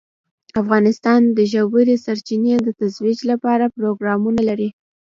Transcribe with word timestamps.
افغانستان 0.61 1.21
د 1.37 1.39
ژورې 1.51 1.95
سرچینې 2.05 2.53
د 2.61 2.67
ترویج 2.79 3.19
لپاره 3.31 3.73
پروګرامونه 3.77 4.41
لري. 4.49 4.69